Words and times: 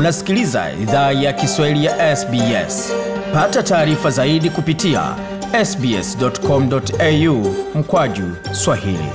Unasikiliza 0.00 0.72
idhaa 0.82 1.12
ya 1.12 1.32
Kiswahili 1.32 1.84
ya 1.84 2.16
SBS. 2.16 2.92
Pata 3.34 3.62
taarifa 3.62 4.10
zaidi 4.10 4.50
kupitia 4.50 5.16
sbs.com.au 5.64 7.54
mkwaju 7.74 8.24
swahili. 8.52 9.08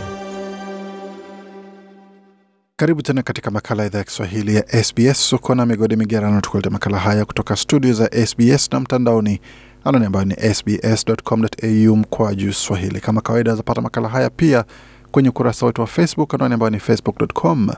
Karibu 2.75 3.01
tena 3.01 3.23
katika 3.23 3.51
makala 3.51 3.85
idhaa 3.85 3.97
ya 3.97 4.03
Kiswahili 4.03 4.55
ya 4.55 4.83
SBS. 4.83 5.33
Uko 5.33 5.55
na 5.55 5.65
migode 5.65 5.95
migerano, 5.95 6.41
tukuleta 6.41 6.69
makala 6.69 6.97
haya 6.99 7.25
kutoka 7.25 7.55
studio 7.55 7.93
za 7.93 8.09
SBS 8.27 8.69
na 8.71 8.79
mtandaoni 8.79 9.39
anani 9.83 10.05
ambayo 10.05 10.25
ni 10.25 10.35
sbs.com.au 10.53 11.95
mkwaju 11.95 12.53
swahili. 12.53 12.99
Kama 12.99 13.21
kawaida, 13.21 13.55
zapata 13.55 13.81
makala 13.81 14.09
haya 14.09 14.29
pia 14.29 14.65
kwenye 15.11 15.29
ukurasa 15.29 15.65
wetu 15.65 15.81
wa 15.81 15.87
Facebook 15.87 16.33
anani 16.33 16.53
ambayo 16.53 16.69
ni 16.69 16.79
facebook.com 16.79 17.69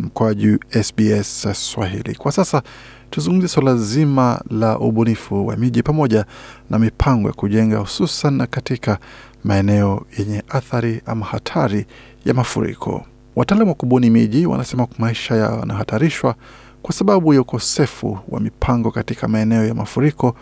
mkwaju 0.00 0.58
SBS 0.82 1.46
Swahili. 1.52 2.14
Kwa 2.14 2.32
sasa 2.32 2.62
tuzungumzie 3.10 3.48
suala 3.48 3.76
zima 3.76 4.40
la 4.50 4.78
ubunifu 4.78 5.46
wa 5.46 5.56
miji 5.56 5.82
pamoja 5.82 6.24
na 6.70 6.78
mipango 6.78 7.28
ya 7.28 7.34
kujenga, 7.34 7.78
hususan 7.78 8.46
katika 8.46 8.98
maeneo 9.44 10.06
yenye 10.18 10.42
athari 10.48 11.02
ama 11.06 11.26
hatari 11.26 11.86
ya 12.24 12.34
mafuriko. 12.34 13.04
Wataalamu 13.36 13.70
wa 13.70 13.74
kubuni 13.74 14.10
miji 14.10 14.46
wanasema 14.46 14.86
maisha 14.98 15.36
yanahatarishwa 15.36 16.34
kwa 16.82 16.94
sababu 16.94 17.34
ya 17.34 17.40
ukosefu 17.40 18.18
wa 18.28 18.40
mipango 18.40 18.90
katika 18.90 19.28
maeneo 19.28 19.64
ya 19.66 19.74
mafuriko, 19.74 20.36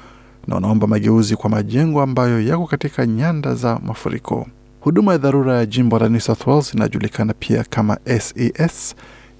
na 0.47 0.55
wanaomba 0.55 0.87
mageuzi 0.87 1.37
kwa 1.37 1.51
majengo 1.51 2.03
ambayo 2.03 2.41
yako 2.41 2.67
katika 2.67 3.07
nyanda 3.07 3.55
za 3.55 3.79
mafuriko. 3.87 4.47
Huduma 4.81 5.13
ya 5.13 5.19
dharura 5.19 5.57
ya 5.57 5.67
jimbo 5.67 5.99
la 5.99 6.09
New 6.09 6.21
South 6.21 6.47
Wales 6.47 6.75
inajulikana 6.75 7.35
pia 7.35 7.65
kama 7.71 7.99
SES 8.21 8.95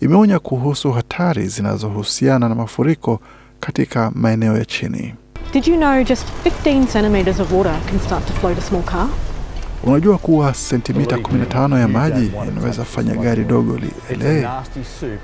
imeonya 0.05 0.39
kuhusu 0.39 0.93
hatari 0.93 1.47
zinazohusiana 1.49 2.49
na 2.49 2.55
mafuriko 2.55 3.21
katika 3.61 4.11
maeneo 4.15 4.57
ya 4.57 4.65
chini. 4.65 5.15
Did 5.53 5.67
you 5.69 5.77
know 5.77 6.03
just 6.05 6.27
15 6.45 6.87
centimeters 6.93 7.41
of 7.41 7.53
water 7.53 7.81
can 7.91 8.01
start 8.01 8.27
to 8.27 8.33
float 8.33 8.59
a 8.59 8.61
small 8.61 8.83
car? 8.83 9.09
Unajua 9.87 10.19
kuwa 10.19 10.55
sentimita 10.55 11.17
15 11.17 11.81
ya 11.81 11.89
maji 11.89 12.31
inaweza 12.53 12.85
fanya 12.85 13.15
gari 13.15 13.45
dogo 13.45 13.79
lielee? 14.11 14.47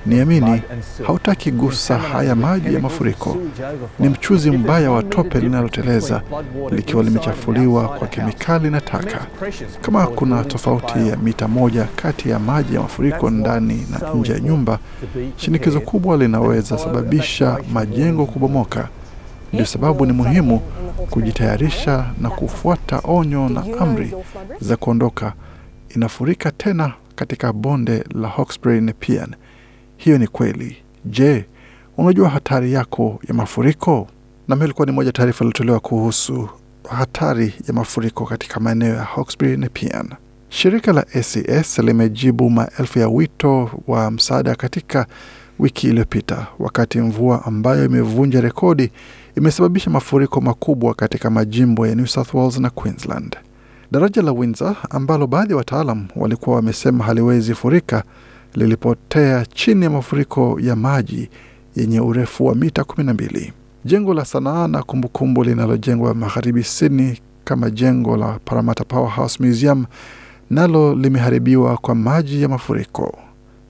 Niamini, 0.06 0.62
hautaki 1.06 1.50
gusa 1.50 1.98
haya 1.98 2.34
maji 2.34 2.74
ya 2.74 2.80
mafuriko. 2.80 3.36
Ni 3.98 4.08
mchuzi 4.08 4.50
mbaya 4.50 4.90
wa 4.90 5.02
tope 5.02 5.40
linaloteleza 5.40 6.22
likiwa 6.70 7.02
limechafuliwa 7.02 7.88
kwa 7.88 8.08
kemikali 8.08 8.70
na 8.70 8.80
taka. 8.80 9.26
Kama 9.80 10.06
kuna 10.06 10.44
tofauti 10.44 11.08
ya 11.08 11.16
mita 11.16 11.48
moja 11.48 11.86
kati 11.96 12.30
ya 12.30 12.38
maji 12.38 12.74
ya 12.74 12.80
mafuriko 12.80 13.30
ndani 13.30 13.86
na 13.90 14.14
nje 14.14 14.32
ya 14.32 14.40
nyumba, 14.40 14.78
shinikizo 15.36 15.80
kubwa 15.80 16.16
linaweza 16.16 16.78
sababisha 16.78 17.58
majengo 17.72 18.26
kubomoka. 18.26 18.88
Ndio 19.52 19.66
sababu 19.66 20.06
ni 20.06 20.12
muhimu 20.12 20.58
kujitayarisha 21.10 22.10
na 22.20 22.30
kufuata 22.30 23.00
onyo 23.04 23.48
na 23.48 23.64
amri 23.80 24.14
za 24.60 24.76
kuondoka. 24.76 25.32
Inafurika 25.96 26.50
tena 26.50 26.92
katika 27.14 27.52
bonde 27.52 28.04
la 28.14 28.28
Hawkesbury 28.28 28.80
Nepean. 28.80 29.34
Hiyo 29.96 30.18
ni 30.18 30.26
kweli. 30.26 30.76
Je, 31.04 31.44
unajua 31.98 32.28
hatari 32.28 32.72
yako 32.72 33.20
ya 33.28 33.34
mafuriko? 33.34 34.08
Na 34.48 34.54
hiyo 34.54 34.64
ilikuwa 34.66 34.86
ni 34.86 34.92
moja 34.92 35.12
taarifa 35.12 35.44
iliyotolewa 35.44 35.80
kuhusu 35.80 36.48
hatari 36.88 37.54
ya 37.68 37.74
mafuriko 37.74 38.26
katika 38.26 38.60
maeneo 38.60 38.94
ya 38.94 39.04
Hawkesbury 39.04 39.56
Nepean. 39.56 40.08
Shirika 40.48 40.92
la 40.92 41.06
SES 41.22 41.78
limejibu 41.78 42.50
maelfu 42.50 42.98
ya 42.98 43.08
wito 43.08 43.70
wa 43.86 44.10
msaada 44.10 44.54
katika 44.54 45.06
wiki 45.58 45.86
iliyopita, 45.88 46.46
wakati 46.58 47.00
mvua 47.00 47.44
ambayo 47.46 47.84
imevunja 47.84 48.40
rekodi 48.40 48.90
imesababisha 49.36 49.90
mafuriko 49.90 50.40
makubwa 50.40 50.94
katika 50.94 51.30
majimbo 51.30 51.86
ya 51.86 51.94
New 51.94 52.06
South 52.06 52.34
Wales 52.34 52.58
na 52.58 52.70
Queensland. 52.70 53.36
Daraja 53.92 54.22
la 54.22 54.32
Windsor 54.32 54.76
ambalo 54.90 55.26
baadhi 55.26 55.50
ya 55.52 55.56
wataalam 55.56 56.06
walikuwa 56.16 56.56
wamesema 56.56 57.04
haliwezi 57.04 57.54
furika 57.54 58.02
lilipotea 58.54 59.46
chini 59.46 59.84
ya 59.84 59.90
mafuriko 59.90 60.58
ya 60.60 60.76
maji 60.76 61.28
yenye 61.76 62.00
urefu 62.00 62.46
wa 62.46 62.54
mita 62.54 62.82
12. 62.82 63.52
Jengo 63.84 64.14
la 64.14 64.24
sanaa 64.24 64.68
na 64.68 64.82
kumbukumbu 64.82 65.44
linalojengwa 65.44 66.14
magharibi 66.14 66.64
Sydney 66.64 67.18
kama 67.44 67.70
jengo 67.70 68.16
la 68.16 68.38
Parramatta 68.44 68.84
Powerhouse 68.84 69.42
Museum 69.44 69.86
nalo 70.50 70.94
limeharibiwa 70.94 71.76
kwa 71.76 71.94
maji 71.94 72.42
ya 72.42 72.48
mafuriko. 72.48 73.18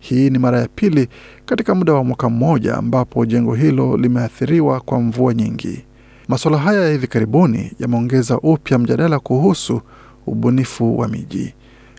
Hii 0.01 0.31
ni 0.31 0.39
mara 0.39 0.61
ya 0.61 0.69
pili 0.75 1.09
katika 1.47 1.75
muda 1.75 1.93
wa 1.93 2.05
mwaka 2.05 2.29
mmoja 2.29 2.77
ambapo 2.77 3.27
jengo 3.27 3.55
hilo 3.55 3.97
limeathiriwa 3.97 4.81
kwa 4.81 5.01
mvua 5.01 5.35
nyingi. 5.35 5.85
Masuala 6.29 6.59
haya 6.59 6.81
ya 6.81 6.91
hivi 6.93 7.07
karibuni 7.07 7.73
yameongeza 7.79 8.39
upya 8.39 8.79
mjadala 8.79 9.19
kuhusu 9.19 9.81
ubunifu 10.27 10.99
wa 10.99 11.09
miji. 11.09 11.55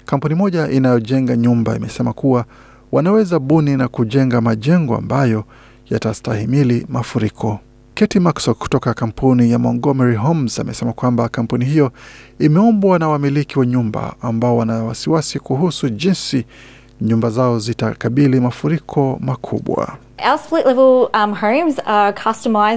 Kampuni 0.06 0.35
moja 0.35 0.69
inayojenga 0.69 1.35
nyumba 1.38 1.75
imesema 1.75 2.13
kuwa 2.13 2.45
wanaweza 2.91 3.39
buni 3.39 3.78
na 3.78 3.88
kujenga 3.88 4.41
majengo 4.41 4.95
ambayo 4.97 5.44
yatastahimili 5.89 6.85
mafuriko. 6.89 7.59
Katie 7.94 8.22
Maxwell 8.22 8.56
kutoka 8.56 8.94
kampuni 8.94 9.51
ya 9.51 9.59
Montgomery 9.59 10.16
Homes 10.16 10.59
amesema 10.59 10.94
kwamba 10.94 11.29
kampuni 11.29 11.66
hiyo 11.66 11.91
imeombwa 12.39 13.00
na 13.00 13.07
wamiliki 13.09 13.59
wa 13.59 13.66
nyumba 13.66 14.16
ambao 14.22 14.57
wana 14.57 14.83
wasiwasi 14.83 15.39
kuhusu 15.39 15.89
jinsi 15.89 16.45
nyumba 17.01 17.29
zao 17.29 17.59
zitakabili 17.59 18.39
mafuriko 18.39 19.17
makubwa. 19.22 19.97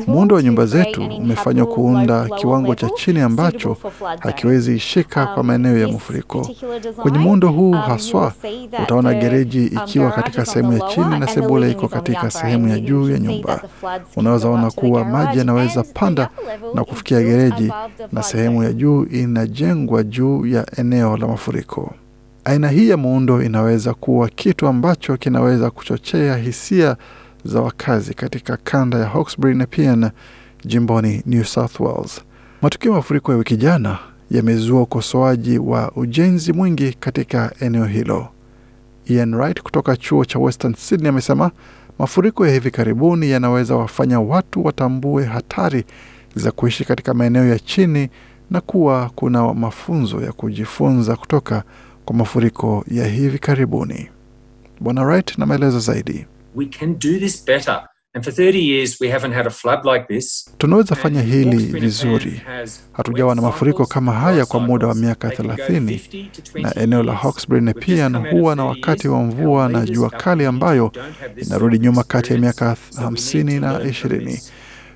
Muundo 0.06 0.34
wa 0.34 0.42
nyumba 0.42 0.66
zetu 0.66 1.02
umefanywa 1.06 1.66
kuunda 1.66 2.28
kiwango 2.28 2.74
cha 2.74 2.90
chini 2.90 3.20
ambacho 3.20 3.76
hakiwezi 4.20 4.76
ishika 4.76 5.26
kwa 5.26 5.42
maeneo 5.44 5.78
ya 5.78 5.88
mafuriko. 5.88 6.48
Kwenye 7.02 7.18
muundo 7.18 7.48
huu 7.48 7.72
haswa, 7.72 8.32
utaona 8.82 9.14
gereji 9.14 9.64
ikiwa 9.66 10.10
katika 10.10 10.44
sehemu 10.46 10.72
ya 10.72 10.80
chini 10.80 11.18
na 11.18 11.26
sebule 11.26 11.70
iko 11.70 11.88
katika 11.88 12.30
sehemu 12.30 12.68
ya 12.68 12.78
juu 12.80 13.10
ya 13.10 13.18
nyumba. 13.18 13.62
Unaweza 14.16 14.48
ona 14.48 14.70
kuwa 14.70 15.04
maji 15.04 15.38
yanaweza 15.38 15.82
panda 15.82 16.28
na 16.74 16.84
kufikia 16.84 17.22
gereji, 17.22 17.72
na 18.12 18.22
sehemu 18.22 18.62
ya 18.62 18.72
juu 18.72 19.04
inajengwa 19.04 20.02
juu 20.02 20.46
ya 20.46 20.66
eneo 20.78 21.16
la 21.16 21.26
mafuriko. 21.28 21.94
Aina 22.44 22.68
hii 22.68 22.88
ya 22.88 22.96
muundo 22.96 23.42
inaweza 23.42 23.94
kuwa 23.94 24.28
kitu 24.28 24.66
ambacho 24.66 25.16
kinaweza 25.16 25.70
kuchochea 25.70 26.36
hisia 26.36 26.96
za 27.44 27.60
wakazi 27.60 28.14
katika 28.14 28.56
kanda 28.56 28.98
ya 28.98 29.06
Hawkesbury 29.06 29.54
Nepean 29.54 30.10
jimboni 30.64 31.22
New 31.26 31.44
South 31.44 31.80
Wales. 31.80 32.20
Matukio 32.62 32.90
ya 32.90 32.96
mafuriko 32.96 33.32
ya 33.32 33.38
wiki 33.38 33.56
jana 33.56 33.98
yamezua 34.30 34.82
ukosoaji 34.82 35.58
wa 35.58 35.92
ujenzi 35.96 36.52
mwingi 36.52 36.92
katika 37.00 37.52
eneo 37.60 37.84
hilo. 37.84 38.28
Ian 39.06 39.34
Wright 39.34 39.62
kutoka 39.62 39.96
chuo 39.96 40.24
cha 40.24 40.38
Western 40.38 40.74
Sydney 40.74 41.08
amesema 41.08 41.50
mafuriko 41.98 42.46
ya 42.46 42.52
hivi 42.52 42.70
karibuni 42.70 43.30
yanaweza 43.30 43.76
wafanya 43.76 44.20
watu 44.20 44.64
watambue 44.64 45.24
hatari 45.24 45.84
za 46.34 46.50
kuishi 46.52 46.84
katika 46.84 47.14
maeneo 47.14 47.44
ya 47.46 47.58
chini 47.58 48.08
na 48.50 48.60
kuwa 48.60 49.10
kuna 49.14 49.54
mafunzo 49.54 50.20
ya 50.20 50.32
kujifunza 50.32 51.16
kutoka 51.16 51.62
kwa 52.04 52.14
mafuriko 52.16 52.84
ya 52.88 53.06
hivi 53.06 53.38
karibuni. 53.38 54.08
Bwana 54.80 55.02
Wright 55.02 55.38
na 55.38 55.46
maelezo 55.46 55.80
zaidi. 55.80 56.26
We 56.54 56.66
can 56.66 56.92
do 56.92 57.18
this 57.18 57.44
better. 57.46 57.88
And 58.16 58.24
for 58.24 58.32
30 58.34 58.58
years 58.58 59.00
we 59.00 59.08
haven't 59.10 59.34
had 59.34 59.46
a 59.46 59.50
flood 59.50 59.84
like 59.84 60.06
this. 60.14 60.50
Tunaweza 60.58 60.94
fanya 60.94 61.22
hili 61.22 61.56
vizuri. 61.56 62.42
Hatujawa 62.92 63.34
na 63.34 63.42
mafuriko 63.42 63.86
kama 63.86 64.12
haya 64.12 64.46
kwa 64.46 64.60
muda 64.60 64.86
wa 64.86 64.94
miaka 64.94 65.28
30, 65.28 66.28
na 66.62 66.74
eneo 66.74 67.02
la 67.02 67.12
Hawkesbury 67.14 67.60
Nepean 67.60 68.30
huwa 68.30 68.56
na 68.56 68.64
wakati 68.64 69.08
wa 69.08 69.22
mvua 69.22 69.68
na 69.68 69.86
jua 69.86 70.10
kali 70.10 70.46
ambayo 70.46 70.92
inarudi 71.36 71.78
nyuma 71.78 72.02
kati 72.02 72.32
ya 72.32 72.38
miaka 72.38 72.76
50 72.96 73.60
na 73.60 73.78
20. 73.78 74.42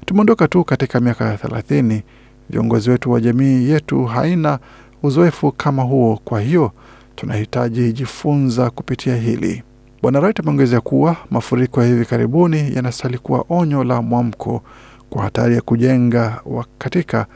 Tumeondoka 0.06 0.48
tu 0.48 0.64
katika 0.64 1.00
miaka 1.00 1.34
30. 1.36 2.02
Viongozi 2.50 2.90
wetu 2.90 3.10
wa 3.12 3.20
jamii 3.20 3.68
yetu 3.70 4.04
haina 4.04 4.58
uzoefu 5.02 5.52
kama 5.52 5.82
huo, 5.82 6.20
kwa 6.24 6.40
hiyo 6.40 6.72
tunahitaji 7.20 7.92
jifunza 7.92 8.70
kupitia 8.70 9.16
hili. 9.16 9.62
Bwana 10.02 10.20
Wright 10.20 10.40
ameongezea 10.40 10.80
kuwa 10.80 11.16
mafuriko 11.30 11.82
ya 11.82 11.88
hivi 11.88 12.04
karibuni 12.04 12.74
yanastahili 12.76 13.18
kuwa 13.18 13.44
onyo 13.48 13.84
la 13.84 14.02
mwamko 14.02 14.62
kwa 15.10 15.22
hatari 15.22 15.54
ya 15.54 15.60
kujenga 15.60 16.40
katika 16.78 17.26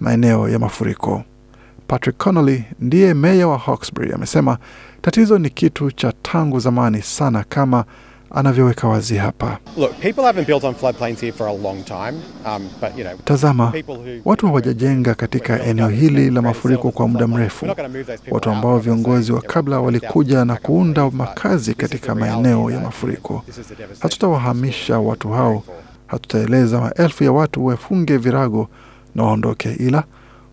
maeneo 0.00 0.48
ya 0.48 0.58
mafuriko. 0.58 1.22
Patrick 1.86 2.16
Connolly 2.16 2.64
ndiye 2.80 3.14
meya 3.14 3.48
wa 3.48 3.58
Hawkesbury 3.58 4.12
amesema 4.12 4.58
tatizo 5.00 5.38
ni 5.38 5.50
kitu 5.50 5.90
cha 5.90 6.12
tangu 6.22 6.60
zamani 6.60 7.02
sana 7.02 7.44
kama 7.48 7.84
anavyoweka 8.34 8.88
wazi 8.88 9.16
hapa. 9.16 9.58
Look, 9.76 9.92
people 10.00 10.22
haven't 10.22 10.46
built 10.46 10.64
on 10.64 10.74
floodplains 10.74 11.20
here 11.20 11.32
for 11.32 11.46
a 11.48 11.52
long 11.52 11.84
time, 11.84 12.18
um, 12.46 12.68
but, 12.80 12.98
you 12.98 13.04
know, 13.04 13.16
Tazama, 13.24 13.72
watu 14.24 14.46
hawajajenga 14.46 15.14
katika 15.14 15.62
eneo 15.64 15.88
hili 15.88 16.30
la 16.30 16.42
mafuriko 16.42 16.90
kwa 16.90 17.08
muda 17.08 17.26
mrefu. 17.26 17.66
Watu 18.30 18.50
ambao 18.50 18.78
viongozi 18.78 19.32
wa 19.32 19.40
kabla 19.40 19.80
walikuja 19.80 20.44
na 20.44 20.56
kuunda 20.56 21.10
makazi 21.10 21.74
katika 21.74 22.14
maeneo 22.14 22.70
ya 22.70 22.80
mafuriko. 22.80 23.44
Hatutawahamisha 24.00 24.98
watu 24.98 25.28
hao, 25.30 25.62
Hatutaeleza 26.06 26.80
maelfu 26.80 27.24
ya 27.24 27.32
watu 27.32 27.66
wafunge 27.66 28.16
virago 28.16 28.68
na 29.14 29.22
waondoke, 29.22 29.72
ila 29.72 30.04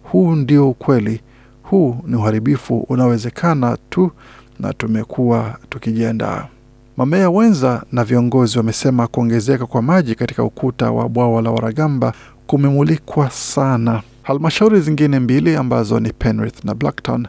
huu 0.03 0.35
ndio 0.35 0.69
ukweli. 0.69 1.21
Huu 1.63 1.97
ni 2.07 2.15
uharibifu 2.15 2.77
unaowezekana 2.79 3.77
tu, 3.89 4.11
na 4.59 4.73
tumekuwa 4.73 5.57
tukijiandaa. 5.69 6.47
Mamea 6.99 7.29
wenza 7.29 7.83
na 7.91 8.03
viongozi 8.03 8.57
wamesema 8.57 9.07
kuongezeka 9.07 9.65
kwa 9.65 9.81
maji 9.81 10.15
katika 10.15 10.43
ukuta 10.43 10.91
wa 10.91 11.09
bwawa 11.09 11.41
la 11.41 11.51
Waragamba 11.51 12.13
kumemulikwa 12.47 13.29
sana. 13.31 14.01
Halmashauri 14.23 14.81
zingine 14.81 15.19
mbili 15.19 15.55
ambazo 15.55 15.99
ni 15.99 16.13
Penrith 16.13 16.63
na 16.65 16.75
Blacktown 16.75 17.27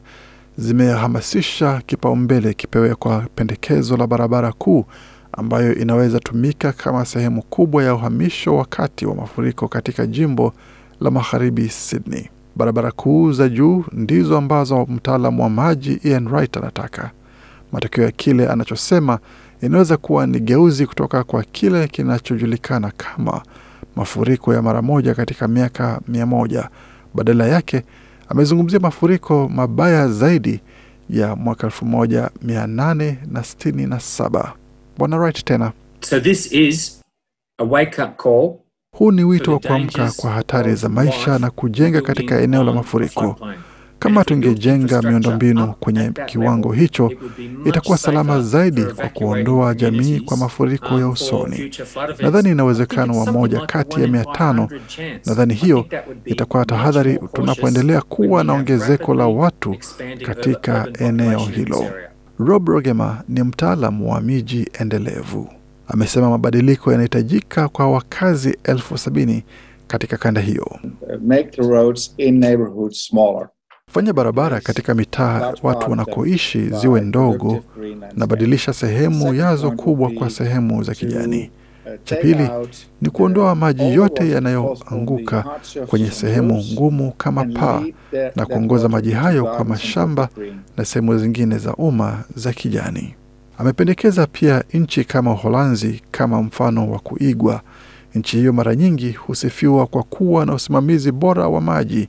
zimehamasisha 0.59 1.83
kipaumbele 1.87 2.55
kipewe 2.55 2.95
kwa 2.95 3.21
pendekezo 3.35 3.97
la 3.97 4.07
barabara 4.07 4.53
kuu 4.53 4.85
ambayo 5.33 5.75
inaweza 5.75 6.21
tumika 6.21 6.73
kama 6.73 7.05
sehemu 7.05 7.43
kubwa 7.43 7.85
ya 7.85 7.95
uhamisho 7.95 8.57
wakati 8.57 9.07
wa 9.07 9.15
mafuriko 9.15 9.69
katika 9.69 10.07
jimbo 10.07 10.53
la 11.01 11.11
magharibi 11.11 11.69
Sydney. 11.69 12.29
Barabara 12.57 12.91
kuu 12.93 13.33
za 13.33 13.49
juu 13.49 13.85
ndizo 13.93 14.39
ambazo 14.39 14.87
mtaalamu 14.87 15.43
wa 15.43 15.51
maji 15.51 16.01
Ian 16.05 16.29
Wright 16.29 16.57
anataka. 16.57 17.11
Matokeo 17.73 18.05
ya 18.05 18.11
kile 18.11 18.49
anachosema 18.49 19.19
inaweza 19.63 19.97
kuwa 19.97 20.27
ni 20.27 20.41
geuzi 20.41 20.87
kutoka 20.87 21.25
kwa 21.25 21.43
kile 21.43 21.89
kinachojulikana 21.89 22.93
kama 22.97 23.43
mafuriko 23.97 24.55
ya 24.55 24.63
mara 24.63 24.83
moja 24.83 25.15
katika 25.15 25.49
miaka 25.49 26.01
mia 26.09 26.27
moja. 26.27 26.69
Badala 27.15 27.47
yake 27.47 27.83
amezungumzia 28.29 28.81
mafuriko 28.81 29.49
mabaya 29.49 30.09
zaidi 30.09 30.61
ya 31.11 31.37
mwaka 31.37 31.67
elfu 31.67 31.85
moja 31.87 32.31
mia 32.43 32.67
nane 32.67 33.19
na 33.31 33.45
sitini 33.45 33.87
na 33.87 34.01
saba. 34.01 34.53
Bwana 34.99 35.17
Wright 35.17 35.45
tena, 35.45 35.73
So 36.01 36.21
this 36.21 36.53
is 36.53 37.01
a 37.59 37.65
wake-up 37.65 38.17
call 38.17 38.55
huu 38.97 39.13
ni 39.13 39.25
wito 39.25 39.53
wa 39.53 39.59
kuamka 39.59 40.13
kwa 40.17 40.31
hatari 40.31 40.75
za 40.75 40.89
maisha 40.89 41.39
na 41.39 41.51
kujenga 41.51 42.01
katika 42.03 42.41
eneo 42.41 42.65
la 42.65 42.73
mafuriko. 42.73 43.37
Kama 44.01 44.25
tungejenga 44.25 45.03
miundombinu 45.03 45.75
kwenye 45.81 46.11
kiwango 46.27 46.73
hicho, 46.73 47.13
itakuwa 47.65 47.99
salama 47.99 48.43
zaidi 48.43 48.85
kwa 48.85 49.09
kuondoa 49.09 49.75
jamii 49.75 50.21
kwa 50.21 50.37
mafuriko 50.37 50.95
um, 50.95 51.01
ya 51.01 51.09
usoni. 51.09 51.71
Nadhani 52.21 52.51
ina 52.51 52.65
uwezekano 52.65 53.19
wa 53.21 53.33
moja 53.33 53.61
kati 53.67 54.03
ya 54.03 54.09
mia 54.09 54.25
tano. 54.25 54.69
Nadhani 55.27 55.55
hiyo 55.55 55.77
think 55.77 55.91
that 55.91 56.07
would 56.07 56.23
be 56.25 56.31
itakuwa 56.31 56.65
tahadhari 56.65 57.19
tunapoendelea 57.33 58.01
kuwa 58.01 58.45
na 58.45 58.53
ongezeko 58.53 59.15
la 59.15 59.27
watu 59.27 59.77
katika 60.27 60.89
eneo 60.99 61.39
hilo. 61.39 61.85
Rob 62.39 62.69
Rogema 62.69 63.23
ni 63.29 63.43
mtaalamu 63.43 64.13
wa 64.13 64.21
miji 64.21 64.69
endelevu. 64.81 65.49
Amesema 65.89 66.31
mabadiliko 66.31 66.91
yanahitajika 66.93 67.69
kwa 67.69 67.91
wakazi 67.91 68.59
elfu 68.65 68.99
sabini 68.99 69.45
katika 69.87 70.17
kanda 70.17 70.41
hiyo. 70.41 70.79
make 71.27 71.45
the 71.51 71.63
roads 71.63 72.15
in 72.17 72.39
neighborhoods 72.39 73.07
smaller. 73.07 73.49
Fanya 73.93 74.13
barabara 74.13 74.61
katika 74.61 74.95
mitaa 74.95 75.53
watu 75.63 75.91
wanakoishi 75.91 76.69
ziwe 76.69 77.01
ndogo 77.01 77.61
na 78.17 78.27
badilisha 78.27 78.73
sehemu 78.73 79.35
yazo 79.35 79.71
kubwa 79.71 80.11
kwa 80.11 80.31
sehemu 80.31 80.83
za 80.83 80.95
kijani. 80.95 81.51
Cha 82.05 82.17
pili 82.17 82.51
ni 83.01 83.11
kuondoa 83.11 83.55
maji 83.55 83.95
yote 83.95 84.31
yanayoanguka 84.31 85.45
kwenye 85.87 86.11
sehemu 86.11 86.65
ngumu 86.73 87.13
kama 87.13 87.45
paa 87.45 87.83
na 88.37 88.47
kuongoza 88.47 88.89
maji 88.89 89.11
hayo 89.11 89.45
kwa 89.45 89.65
mashamba 89.65 90.29
na 90.77 90.85
sehemu 90.85 91.19
zingine 91.19 91.59
za 91.59 91.75
umma 91.75 92.25
za 92.37 92.53
kijani. 92.53 93.15
Amependekeza 93.59 94.27
pia 94.27 94.65
nchi 94.73 95.05
kama 95.05 95.33
Uholanzi 95.33 96.03
kama 96.11 96.43
mfano 96.43 96.91
wa 96.91 96.99
kuigwa. 96.99 97.61
Nchi 98.15 98.37
hiyo 98.37 98.53
mara 98.53 98.75
nyingi 98.77 99.13
husifiwa 99.13 99.87
kwa 99.87 100.03
kuwa 100.03 100.47
na 100.47 100.55
usimamizi 100.55 101.13
bora 101.13 101.49
wa 101.49 101.61
maji 101.61 102.09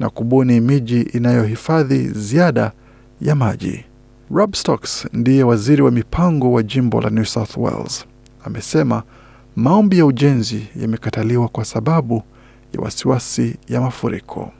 na 0.00 0.10
kubuni 0.10 0.60
miji 0.60 1.00
inayohifadhi 1.00 2.08
ziada 2.08 2.72
ya 3.20 3.34
maji. 3.34 3.84
Rob 4.30 4.54
Stocks 4.54 5.08
ndiye 5.12 5.42
waziri 5.42 5.82
wa 5.82 5.90
mipango 5.90 6.52
wa 6.52 6.62
jimbo 6.62 7.00
la 7.00 7.10
New 7.10 7.24
South 7.24 7.56
Wales. 7.56 8.04
Amesema 8.44 9.02
maombi 9.56 9.98
ya 9.98 10.06
ujenzi 10.06 10.66
yamekataliwa 10.76 11.48
kwa 11.48 11.64
sababu 11.64 12.22
ya 12.74 12.80
wasiwasi 12.80 13.56
ya 13.68 13.80
mafuriko. 13.80 14.52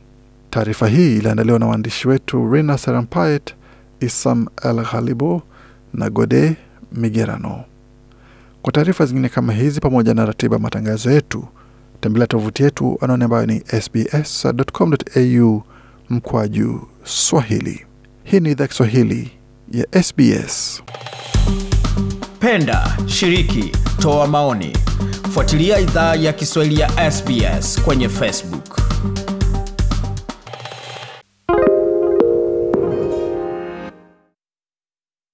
Taarifa 0.50 0.88
hii 0.88 1.16
iliandaliwa 1.16 1.58
na 1.58 1.66
waandishi 1.66 2.08
wetu 2.08 2.52
Rina 2.52 2.78
Serampait, 2.78 3.54
Isam 4.00 4.46
El 4.62 4.84
Ghalibo 4.92 5.42
na 5.94 6.10
Gode 6.10 6.56
Migerano. 6.92 7.64
Kwa 8.62 8.72
taarifa 8.72 9.06
zingine 9.06 9.28
kama 9.28 9.52
hizi 9.52 9.81
pamoja 9.81 10.14
na 10.14 10.26
ratiba 10.26 10.58
matangazo 10.58 11.10
yetu, 11.10 11.44
tembelea 12.00 12.26
tovuti 12.26 12.62
yetu 12.62 12.99
anaone 13.00 13.25
ambayo 13.25 13.47
ni 13.47 13.62
sbs.com.au 13.82 15.62
mkwaju 16.11 16.88
Swahili. 17.05 17.87
Hii 18.25 18.41
ni 18.41 18.50
idhaa 18.50 18.67
Kiswahili 18.67 19.31
ya 19.73 20.02
SBS. 20.02 20.82
Penda, 22.38 22.99
shiriki, 23.06 23.73
toa 24.02 24.26
maoni. 24.26 24.76
Fuatilia 25.31 25.79
idhaa 25.81 26.14
ya 26.14 26.32
Kiswahili 26.32 26.81
ya 26.81 27.11
SBS 27.11 27.82
kwenye 27.82 28.08
Facebook. 28.08 28.80